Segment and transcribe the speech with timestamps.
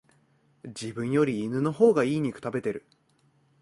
[0.63, 2.87] 自分より犬の方が良い肉食べてる